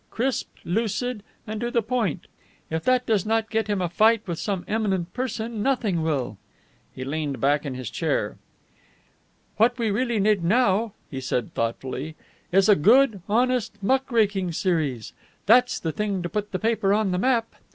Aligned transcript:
Crisp, 0.09 0.47
lucid, 0.65 1.21
and 1.45 1.61
to 1.61 1.69
the 1.69 1.83
point. 1.83 2.25
If 2.71 2.83
that 2.85 3.05
does 3.05 3.23
not 3.23 3.51
get 3.51 3.67
him 3.67 3.83
a 3.83 3.87
fight 3.87 4.27
with 4.27 4.39
some 4.39 4.65
eminent 4.67 5.13
person, 5.13 5.61
nothing 5.61 6.01
will." 6.01 6.39
He 6.91 7.03
leaned 7.03 7.39
back 7.39 7.67
in 7.67 7.75
his 7.75 7.91
chair. 7.91 8.37
"What 9.57 9.77
we 9.77 9.91
really 9.91 10.19
need 10.19 10.43
now," 10.43 10.93
he 11.11 11.21
said 11.21 11.53
thoughtfully, 11.53 12.15
"is 12.51 12.67
a 12.67 12.75
good, 12.75 13.21
honest, 13.29 13.75
muck 13.83 14.11
raking 14.11 14.53
series. 14.53 15.13
That's 15.45 15.79
the 15.79 15.91
thing 15.91 16.23
to 16.23 16.29
put 16.29 16.49
a 16.51 16.57
paper 16.57 16.95
on 16.95 17.11
the 17.11 17.19
map. 17.19 17.53